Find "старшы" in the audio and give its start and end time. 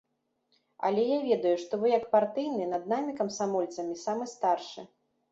4.33-4.87